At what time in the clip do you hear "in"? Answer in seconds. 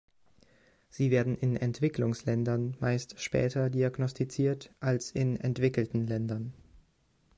1.37-1.55, 5.11-5.39